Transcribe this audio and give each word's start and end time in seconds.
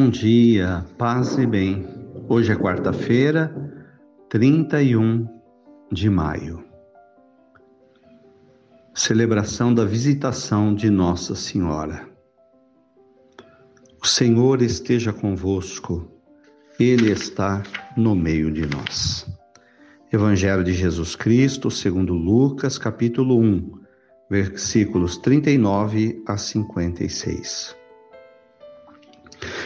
Bom 0.00 0.08
dia, 0.08 0.82
paz 0.96 1.36
e 1.36 1.46
bem. 1.46 1.86
Hoje 2.26 2.50
é 2.50 2.56
quarta-feira, 2.56 3.54
31 4.30 5.28
de 5.92 6.08
maio. 6.08 6.64
Celebração 8.94 9.74
da 9.74 9.84
visitação 9.84 10.74
de 10.74 10.88
Nossa 10.88 11.34
Senhora. 11.34 12.08
O 14.02 14.06
Senhor 14.06 14.62
esteja 14.62 15.12
convosco, 15.12 16.10
Ele 16.78 17.12
está 17.12 17.62
no 17.94 18.16
meio 18.16 18.50
de 18.50 18.66
nós. 18.66 19.26
Evangelho 20.10 20.64
de 20.64 20.72
Jesus 20.72 21.14
Cristo, 21.14 21.70
segundo 21.70 22.14
Lucas, 22.14 22.78
capítulo 22.78 23.38
1, 23.38 23.70
versículos 24.30 25.18
39 25.18 26.22
a 26.26 26.38
56. 26.38 27.78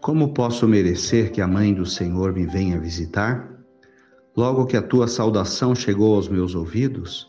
Como 0.00 0.32
posso 0.32 0.68
merecer 0.68 1.32
que 1.32 1.40
a 1.40 1.46
mãe 1.46 1.74
do 1.74 1.84
Senhor 1.84 2.32
me 2.32 2.46
venha 2.46 2.78
visitar? 2.78 3.50
Logo 4.36 4.64
que 4.64 4.76
a 4.76 4.82
tua 4.82 5.08
saudação 5.08 5.74
chegou 5.74 6.14
aos 6.14 6.28
meus 6.28 6.54
ouvidos, 6.54 7.26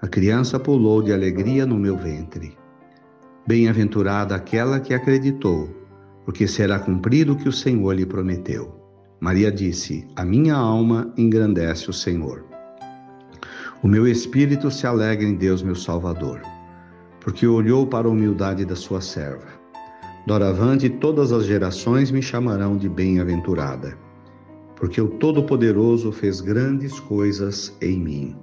a 0.00 0.08
criança 0.08 0.58
pulou 0.58 1.02
de 1.02 1.12
alegria 1.12 1.66
no 1.66 1.76
meu 1.76 1.94
ventre. 1.94 2.56
Bem-aventurada 3.46 4.34
aquela 4.34 4.80
que 4.80 4.94
acreditou, 4.94 5.68
porque 6.24 6.48
será 6.48 6.78
cumprido 6.78 7.34
o 7.34 7.36
que 7.36 7.50
o 7.50 7.52
Senhor 7.52 7.92
lhe 7.94 8.06
prometeu. 8.06 8.74
Maria 9.20 9.52
disse: 9.52 10.08
A 10.16 10.24
minha 10.24 10.54
alma 10.54 11.12
engrandece 11.18 11.90
o 11.90 11.92
Senhor. 11.92 12.46
O 13.82 13.88
meu 13.88 14.08
espírito 14.08 14.70
se 14.70 14.86
alegra 14.86 15.26
em 15.26 15.34
Deus, 15.34 15.62
meu 15.62 15.76
Salvador, 15.76 16.40
porque 17.20 17.46
olhou 17.46 17.86
para 17.86 18.08
a 18.08 18.10
humildade 18.10 18.64
da 18.64 18.74
sua 18.74 19.02
serva. 19.02 19.65
Doravante 20.26 20.90
todas 20.90 21.30
as 21.30 21.44
gerações 21.44 22.10
me 22.10 22.20
chamarão 22.20 22.76
de 22.76 22.88
bem-aventurada, 22.88 23.96
porque 24.74 25.00
o 25.00 25.06
Todo-Poderoso 25.06 26.10
fez 26.10 26.40
grandes 26.40 26.98
coisas 26.98 27.72
em 27.80 27.96
mim. 27.96 28.36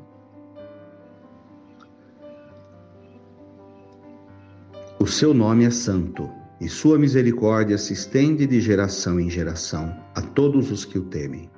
O 4.98 5.06
seu 5.06 5.34
nome 5.34 5.66
é 5.66 5.70
santo, 5.70 6.30
e 6.62 6.70
sua 6.70 6.98
misericórdia 6.98 7.78
se 7.78 7.92
estende 7.92 8.48
de 8.48 8.62
geração 8.62 9.20
em 9.20 9.30
geração 9.30 9.94
a 10.16 10.22
todos 10.22 10.72
os 10.72 10.86
que 10.86 10.98
o 10.98 11.04
temem. 11.04 11.50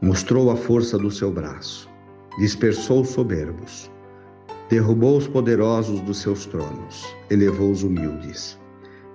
Mostrou 0.00 0.52
a 0.52 0.56
força 0.56 0.96
do 0.96 1.10
seu 1.10 1.32
braço, 1.32 1.90
dispersou 2.38 3.00
os 3.00 3.08
soberbos, 3.08 3.90
derrubou 4.70 5.18
os 5.18 5.26
poderosos 5.26 6.00
dos 6.00 6.18
seus 6.18 6.46
tronos, 6.46 7.04
elevou 7.28 7.72
os 7.72 7.82
humildes 7.82 8.61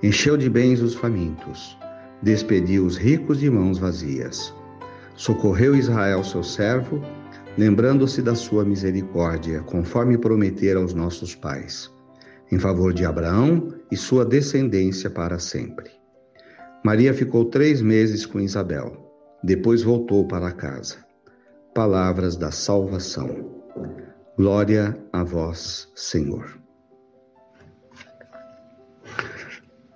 Encheu 0.03 0.37
de 0.37 0.47
bens 0.47 0.79
os 0.79 0.93
famintos, 0.93 1.75
despediu 2.21 2.85
os 2.85 2.97
ricos 2.97 3.39
de 3.39 3.49
mãos 3.49 3.79
vazias. 3.79 4.53
Socorreu 5.15 5.75
Israel, 5.75 6.23
seu 6.23 6.43
servo, 6.43 7.01
lembrando-se 7.57 8.21
da 8.21 8.35
sua 8.35 8.63
misericórdia, 8.63 9.61
conforme 9.61 10.15
prometera 10.15 10.79
aos 10.79 10.93
nossos 10.93 11.33
pais, 11.33 11.91
em 12.51 12.59
favor 12.59 12.93
de 12.93 13.05
Abraão 13.05 13.73
e 13.91 13.97
sua 13.97 14.23
descendência 14.23 15.09
para 15.09 15.39
sempre. 15.39 15.89
Maria 16.85 17.11
ficou 17.11 17.45
três 17.45 17.81
meses 17.81 18.23
com 18.23 18.39
Isabel, 18.39 19.11
depois 19.43 19.81
voltou 19.81 20.27
para 20.27 20.51
casa. 20.51 20.97
Palavras 21.73 22.37
da 22.37 22.51
salvação. 22.51 23.63
Glória 24.37 24.95
a 25.11 25.23
vós, 25.23 25.91
Senhor. 25.95 26.66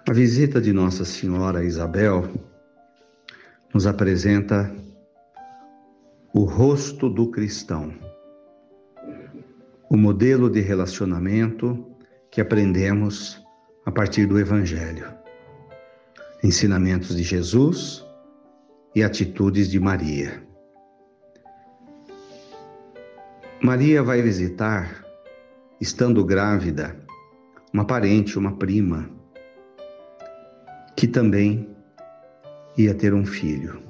A 0.08 0.14
visita 0.14 0.60
de 0.60 0.74
Nossa 0.74 1.06
Senhora 1.06 1.64
Isabel 1.64 2.28
nos 3.72 3.86
apresenta 3.86 4.74
o 6.34 6.44
rosto 6.44 7.08
do 7.08 7.30
cristão, 7.30 7.94
o 9.90 9.96
modelo 9.96 10.50
de 10.50 10.60
relacionamento 10.60 11.86
que 12.32 12.42
aprendemos 12.42 13.40
a 13.86 13.92
partir 13.92 14.26
do 14.26 14.40
Evangelho, 14.40 15.06
ensinamentos 16.44 17.16
de 17.16 17.22
Jesus 17.22 18.04
e 18.96 19.04
atitudes 19.04 19.70
de 19.70 19.80
Maria. 19.80 20.44
Maria 23.62 24.02
vai 24.02 24.22
visitar, 24.24 25.06
estando 25.80 26.26
grávida, 26.26 27.00
uma 27.72 27.86
parente, 27.86 28.38
uma 28.38 28.58
prima, 28.58 29.21
que 31.02 31.08
também 31.08 31.68
ia 32.78 32.94
ter 32.94 33.12
um 33.12 33.26
filho. 33.26 33.82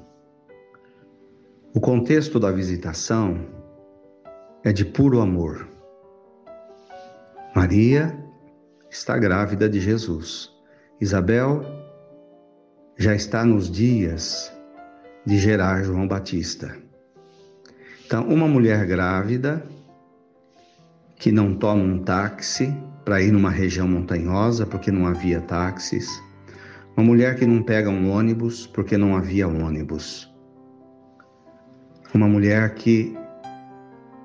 O 1.74 1.78
contexto 1.78 2.40
da 2.40 2.50
visitação 2.50 3.38
é 4.64 4.72
de 4.72 4.82
puro 4.82 5.20
amor. 5.20 5.68
Maria 7.54 8.18
está 8.90 9.18
grávida 9.18 9.68
de 9.68 9.78
Jesus. 9.78 10.50
Isabel 11.02 11.62
já 12.96 13.14
está 13.14 13.44
nos 13.44 13.70
dias 13.70 14.50
de 15.26 15.36
gerar 15.36 15.82
João 15.82 16.08
Batista. 16.08 16.74
Então, 18.06 18.26
uma 18.26 18.48
mulher 18.48 18.86
grávida 18.86 19.62
que 21.16 21.30
não 21.30 21.54
toma 21.54 21.82
um 21.82 22.02
táxi 22.02 22.74
para 23.04 23.20
ir 23.20 23.32
numa 23.32 23.50
região 23.50 23.86
montanhosa 23.86 24.64
porque 24.64 24.90
não 24.90 25.06
havia 25.06 25.42
táxis 25.42 26.08
uma 27.02 27.08
mulher 27.08 27.34
que 27.34 27.44
não 27.44 27.60
pega 27.60 27.90
um 27.90 28.12
ônibus 28.12 28.64
porque 28.64 28.96
não 28.96 29.16
havia 29.16 29.48
ônibus. 29.48 30.32
Uma 32.14 32.28
mulher 32.28 32.76
que 32.76 33.18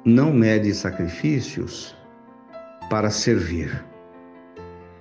não 0.05 0.31
mede 0.31 0.71
sacrifícios 0.75 1.95
para 2.87 3.09
servir 3.09 3.83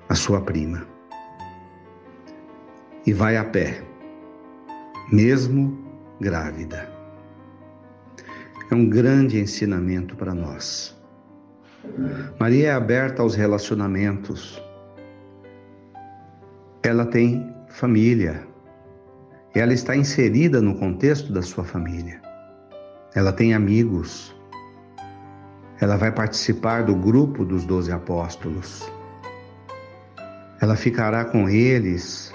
a 0.08 0.14
sua 0.14 0.40
prima. 0.40 0.86
E 3.04 3.12
vai 3.12 3.36
a 3.36 3.44
pé, 3.44 3.82
mesmo 5.12 5.78
grávida. 6.18 6.90
É 8.70 8.74
um 8.74 8.88
grande 8.88 9.38
ensinamento 9.38 10.16
para 10.16 10.32
nós. 10.32 10.98
Maria 12.40 12.68
é 12.68 12.72
aberta 12.72 13.20
aos 13.20 13.34
relacionamentos. 13.34 14.62
Ela 16.82 17.04
tem 17.04 17.54
família. 17.76 18.42
Ela 19.54 19.74
está 19.74 19.94
inserida 19.94 20.62
no 20.62 20.78
contexto 20.78 21.30
da 21.30 21.42
sua 21.42 21.62
família. 21.62 22.22
Ela 23.14 23.34
tem 23.34 23.52
amigos. 23.52 24.34
Ela 25.78 25.98
vai 25.98 26.10
participar 26.10 26.84
do 26.84 26.96
grupo 26.96 27.44
dos 27.44 27.66
doze 27.66 27.92
apóstolos. 27.92 28.90
Ela 30.58 30.74
ficará 30.74 31.26
com 31.26 31.50
eles 31.50 32.34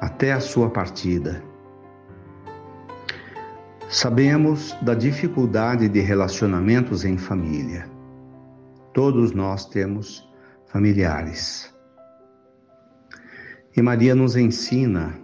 até 0.00 0.32
a 0.32 0.40
sua 0.40 0.70
partida. 0.70 1.42
Sabemos 3.90 4.74
da 4.80 4.94
dificuldade 4.94 5.90
de 5.90 6.00
relacionamentos 6.00 7.04
em 7.04 7.18
família. 7.18 7.86
Todos 8.94 9.32
nós 9.32 9.66
temos 9.66 10.26
familiares. 10.64 11.77
E 13.76 13.82
Maria 13.82 14.14
nos 14.14 14.36
ensina 14.36 15.14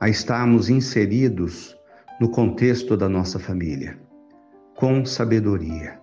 a 0.00 0.08
estarmos 0.08 0.70
inseridos 0.70 1.76
no 2.20 2.30
contexto 2.30 2.96
da 2.96 3.08
nossa 3.08 3.38
família, 3.38 3.98
com 4.76 5.04
sabedoria. 5.04 6.00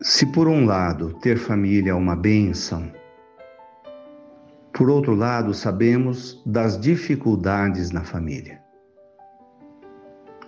Se 0.00 0.26
por 0.26 0.46
um 0.46 0.64
lado 0.64 1.14
ter 1.20 1.38
família 1.38 1.90
é 1.90 1.94
uma 1.94 2.14
bênção, 2.14 2.92
por 4.72 4.90
outro 4.90 5.14
lado 5.14 5.54
sabemos 5.54 6.42
das 6.44 6.78
dificuldades 6.78 7.90
na 7.90 8.04
família. 8.04 8.60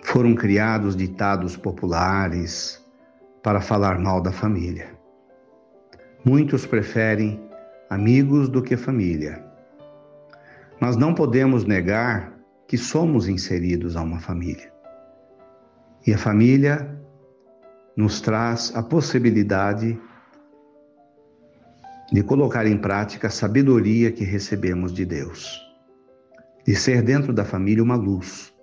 Foram 0.02 0.34
criados 0.34 0.94
ditados 0.94 1.56
populares 1.56 2.84
para 3.42 3.60
falar 3.60 3.98
mal 3.98 4.20
da 4.20 4.30
família. 4.30 4.96
Muitos 6.24 6.66
preferem 6.66 7.47
amigos 7.88 8.48
do 8.48 8.62
que 8.62 8.76
família. 8.76 9.44
Mas 10.80 10.96
não 10.96 11.14
podemos 11.14 11.64
negar 11.64 12.32
que 12.66 12.76
somos 12.76 13.28
inseridos 13.28 13.96
a 13.96 14.02
uma 14.02 14.20
família. 14.20 14.72
E 16.06 16.12
a 16.12 16.18
família 16.18 16.96
nos 17.96 18.20
traz 18.20 18.72
a 18.76 18.82
possibilidade 18.82 19.98
de 22.12 22.22
colocar 22.22 22.66
em 22.66 22.78
prática 22.78 23.26
a 23.26 23.30
sabedoria 23.30 24.12
que 24.12 24.24
recebemos 24.24 24.92
de 24.92 25.04
Deus, 25.04 25.60
de 26.64 26.74
ser 26.76 27.02
dentro 27.02 27.32
da 27.32 27.44
família 27.44 27.82
uma 27.82 27.96
luz, 27.96 28.54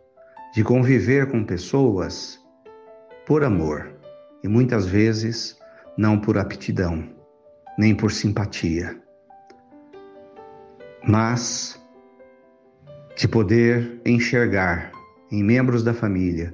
de 0.54 0.64
conviver 0.64 1.30
com 1.30 1.44
pessoas 1.44 2.40
por 3.26 3.44
amor 3.44 3.94
e 4.44 4.48
muitas 4.48 4.86
vezes 4.86 5.58
não 5.98 6.20
por 6.20 6.38
aptidão, 6.38 7.08
nem 7.78 7.94
por 7.94 8.12
simpatia, 8.12 9.00
mas 11.08 11.80
de 13.16 13.28
poder 13.28 14.02
enxergar 14.06 14.92
em 15.32 15.44
membros 15.44 15.84
da 15.84 15.94
família 15.94 16.54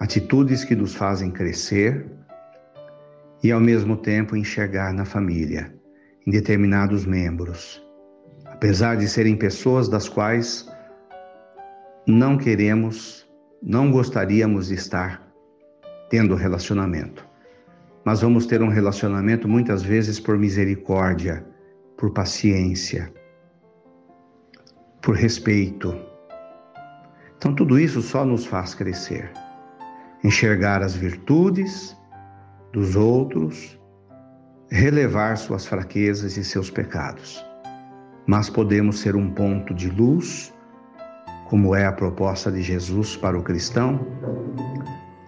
atitudes 0.00 0.64
que 0.64 0.74
nos 0.74 0.94
fazem 0.94 1.30
crescer 1.30 2.04
e 3.42 3.52
ao 3.52 3.60
mesmo 3.60 3.96
tempo 3.96 4.34
enxergar 4.34 4.92
na 4.92 5.04
família 5.04 5.72
em 6.26 6.30
determinados 6.30 7.04
membros, 7.04 7.80
apesar 8.46 8.96
de 8.96 9.06
serem 9.08 9.36
pessoas 9.36 9.88
das 9.88 10.08
quais 10.08 10.68
não 12.06 12.36
queremos, 12.36 13.28
não 13.62 13.92
gostaríamos 13.92 14.68
de 14.68 14.74
estar 14.74 15.22
tendo 16.10 16.34
relacionamento. 16.34 17.24
Mas 18.04 18.22
vamos 18.22 18.46
ter 18.46 18.60
um 18.60 18.68
relacionamento 18.68 19.48
muitas 19.48 19.82
vezes 19.82 20.18
por 20.18 20.36
misericórdia, 20.36 21.46
por 21.96 22.12
paciência, 22.12 23.12
por 25.02 25.16
respeito. 25.16 25.94
Então, 27.36 27.54
tudo 27.54 27.78
isso 27.78 28.00
só 28.00 28.24
nos 28.24 28.46
faz 28.46 28.74
crescer 28.74 29.32
enxergar 30.24 30.82
as 30.82 30.94
virtudes 30.94 31.96
dos 32.72 32.96
outros, 32.96 33.78
relevar 34.70 35.36
suas 35.36 35.66
fraquezas 35.66 36.36
e 36.36 36.44
seus 36.44 36.70
pecados. 36.70 37.44
Mas 38.26 38.48
podemos 38.48 39.00
ser 39.00 39.16
um 39.16 39.30
ponto 39.30 39.74
de 39.74 39.90
luz, 39.90 40.54
como 41.46 41.74
é 41.74 41.84
a 41.84 41.92
proposta 41.92 42.50
de 42.50 42.62
Jesus 42.62 43.16
para 43.16 43.36
o 43.36 43.42
cristão, 43.42 44.06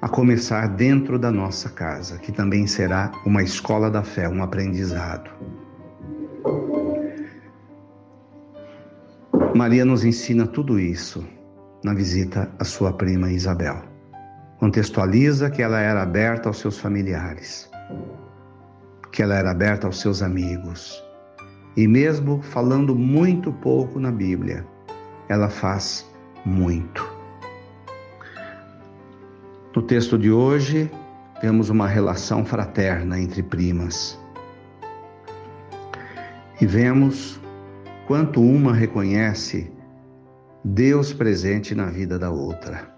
a 0.00 0.08
começar 0.08 0.68
dentro 0.68 1.18
da 1.18 1.30
nossa 1.30 1.68
casa, 1.68 2.18
que 2.18 2.30
também 2.30 2.66
será 2.66 3.10
uma 3.26 3.42
escola 3.42 3.90
da 3.90 4.02
fé, 4.02 4.28
um 4.28 4.42
aprendizado. 4.42 5.30
Maria 9.54 9.84
nos 9.84 10.04
ensina 10.04 10.46
tudo 10.46 10.80
isso 10.80 11.24
na 11.84 11.94
visita 11.94 12.50
à 12.58 12.64
sua 12.64 12.92
prima 12.92 13.30
Isabel 13.30 13.94
contextualiza 14.58 15.50
que 15.50 15.62
ela 15.62 15.78
era 15.78 16.02
aberta 16.02 16.48
aos 16.48 16.58
seus 16.58 16.78
familiares, 16.78 17.70
que 19.12 19.22
ela 19.22 19.34
era 19.34 19.50
aberta 19.50 19.86
aos 19.86 20.00
seus 20.00 20.22
amigos. 20.22 21.04
E 21.76 21.86
mesmo 21.86 22.40
falando 22.40 22.96
muito 22.96 23.52
pouco 23.52 24.00
na 24.00 24.10
Bíblia, 24.10 24.66
ela 25.28 25.50
faz 25.50 26.10
muito. 26.46 27.06
No 29.76 29.82
texto 29.82 30.16
de 30.16 30.32
hoje, 30.32 30.90
vemos 31.42 31.68
uma 31.68 31.86
relação 31.86 32.44
fraterna 32.44 33.20
entre 33.20 33.42
primas. 33.42 34.18
E 36.60 36.64
vemos 36.64 37.38
quanto 38.06 38.40
uma 38.40 38.72
reconhece 38.72 39.72
Deus 40.62 41.12
presente 41.12 41.74
na 41.74 41.86
vida 41.86 42.18
da 42.18 42.30
outra. 42.30 42.92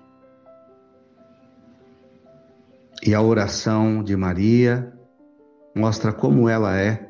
E 3.04 3.14
a 3.14 3.20
oração 3.20 4.02
de 4.02 4.16
Maria 4.16 4.92
mostra 5.74 6.12
como 6.12 6.48
ela 6.48 6.76
é 6.78 7.08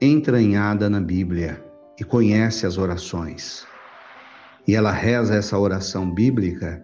entranhada 0.00 0.88
na 0.88 1.00
Bíblia 1.00 1.62
e 1.98 2.04
conhece 2.04 2.66
as 2.66 2.78
orações. 2.78 3.66
E 4.66 4.74
ela 4.74 4.92
reza 4.92 5.34
essa 5.34 5.58
oração 5.58 6.10
bíblica: 6.10 6.82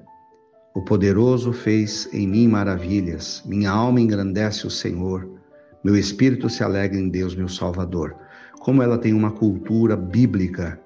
O 0.75 0.83
poderoso 0.83 1.53
fez 1.53 2.09
em 2.13 2.27
mim 2.27 2.49
maravilhas, 2.49 3.43
minha 3.47 3.71
alma 3.71 4.01
engrandece 4.01 4.67
o 4.67 4.71
Senhor, 4.71 5.29
meu 5.83 5.97
espírito 5.97 6.51
se 6.51 6.63
alegra 6.63 6.99
em 6.99 7.09
Deus, 7.09 7.35
meu 7.35 7.49
Salvador. 7.49 8.28
Como 8.61 8.83
ela 8.83 8.99
tem 8.99 9.13
uma 9.13 9.31
cultura 9.31 9.97
bíblica 9.97 10.81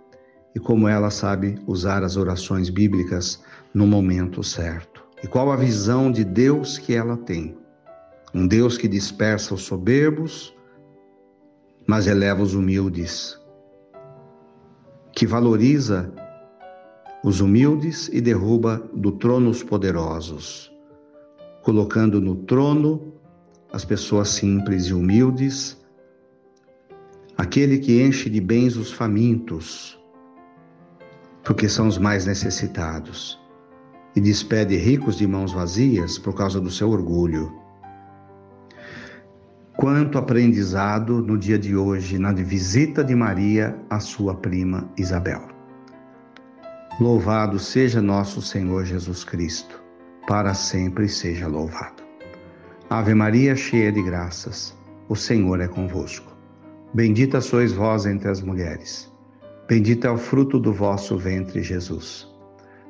e 0.55 0.61
como 0.61 0.87
ela 0.87 1.11
sabe 1.11 1.59
usar 1.67 2.03
as 2.03 2.17
orações 2.17 2.69
bíblicas 2.69 3.43
no 3.73 3.87
momento 3.87 4.43
certo. 4.43 5.03
E 5.23 5.27
qual 5.27 5.51
a 5.51 5.57
visão 5.57 6.11
de 6.11 6.25
Deus 6.25 6.79
que 6.79 6.95
ela 6.95 7.17
tem? 7.17 7.57
Um 8.35 8.47
Deus 8.47 8.77
que 8.77 8.89
dispersa 8.89 9.55
os 9.55 9.63
soberbos, 9.63 10.55
mas 11.87 12.07
eleva 12.07 12.43
os 12.43 12.55
humildes, 12.55 13.39
que 15.13 15.27
valoriza 15.27 16.13
os 17.25 17.41
humildes 17.41 18.09
e 18.13 18.21
derruba 18.21 18.83
do 18.95 19.13
trono 19.13 19.51
os 19.51 19.63
poderosos, 19.63 20.73
colocando 21.63 22.21
no 22.21 22.37
trono 22.37 23.15
as 23.73 23.85
pessoas 23.85 24.31
simples 24.31 24.87
e 24.87 24.95
humildes, 24.95 25.82
aquele 27.43 27.79
que 27.79 28.01
enche 28.01 28.31
de 28.31 28.41
bens 28.41 28.77
os 28.77 28.93
famintos, 28.93 30.01
porque 31.43 31.69
são 31.69 31.89
os 31.89 31.99
mais 31.99 32.25
necessitados 32.25 33.37
e 34.15 34.21
despede 34.21 34.77
ricos 34.77 35.17
de 35.17 35.27
mãos 35.27 35.53
vazias 35.53 36.19
por 36.19 36.37
causa 36.37 36.61
do 36.61 36.71
seu 36.71 36.91
orgulho. 36.91 37.53
Quanto 39.77 40.19
aprendizado 40.19 41.21
no 41.21 41.37
dia 41.37 41.59
de 41.59 41.75
hoje 41.75 42.17
na 42.17 42.33
visita 42.33 43.03
de 43.03 43.17
Maria 43.17 43.77
à 43.91 43.99
sua 43.99 44.37
prima 44.37 44.89
Isabel. 44.97 45.43
Louvado 47.01 47.59
seja 47.59 48.01
nosso 48.01 48.41
Senhor 48.41 48.85
Jesus 48.85 49.25
Cristo, 49.25 49.83
para 50.29 50.55
sempre 50.55 51.09
seja 51.09 51.49
louvado. 51.49 52.05
Ave 52.89 53.15
Maria, 53.15 53.57
cheia 53.57 53.91
de 53.91 54.01
graças, 54.01 54.79
o 55.09 55.17
Senhor 55.17 55.61
é 55.61 55.67
convosco. 55.67 56.32
Bendita 56.95 57.41
sois 57.41 57.73
vós 57.73 58.05
entre 58.05 58.29
as 58.29 58.43
mulheres. 58.43 59.11
Bendito 59.67 60.07
é 60.07 60.11
o 60.11 60.19
fruto 60.19 60.59
do 60.59 60.75
vosso 60.75 61.17
ventre, 61.17 61.63
Jesus. 61.63 62.29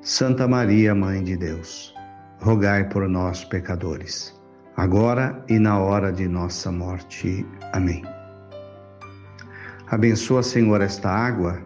Santa 0.00 0.49
Maria, 0.49 0.92
Mãe 0.92 1.23
de 1.23 1.37
Deus, 1.37 1.94
rogai 2.40 2.88
por 2.88 3.09
nós, 3.09 3.44
pecadores, 3.44 4.35
agora 4.76 5.44
e 5.49 5.56
na 5.61 5.78
hora 5.78 6.11
de 6.11 6.26
nossa 6.26 6.73
morte. 6.73 7.47
Amém. 7.73 8.02
Abençoa, 9.87 10.42
Senhor, 10.42 10.80
esta 10.80 11.09
água, 11.09 11.61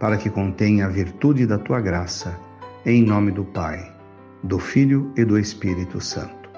para 0.00 0.16
que 0.16 0.28
contenha 0.28 0.86
a 0.86 0.88
virtude 0.88 1.46
da 1.46 1.58
tua 1.58 1.80
graça, 1.80 2.36
em 2.84 3.04
nome 3.04 3.30
do 3.30 3.44
Pai, 3.44 3.94
do 4.42 4.58
Filho 4.58 5.12
e 5.16 5.24
do 5.24 5.38
Espírito 5.38 6.00
Santo. 6.00 6.50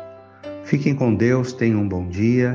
Fiquem 0.64 0.94
com 0.94 1.14
Deus, 1.14 1.52
tenham 1.52 1.82
um 1.82 1.88
bom 1.88 2.08
dia, 2.08 2.54